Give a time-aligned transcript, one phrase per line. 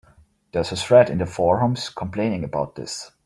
[0.51, 3.11] There's a thread in their forums complaining about this.